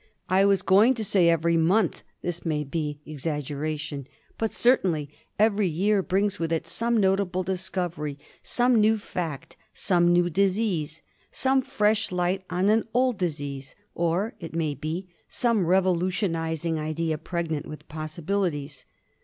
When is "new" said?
8.81-8.97, 10.11-10.27